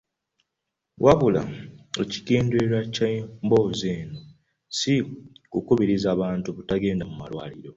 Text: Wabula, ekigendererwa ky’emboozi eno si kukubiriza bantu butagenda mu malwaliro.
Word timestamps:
Wabula, 1.03 1.43
ekigendererwa 2.03 2.79
ky’emboozi 2.95 3.87
eno 3.99 4.19
si 4.77 4.93
kukubiriza 5.51 6.09
bantu 6.21 6.47
butagenda 6.57 7.03
mu 7.09 7.15
malwaliro. 7.21 7.69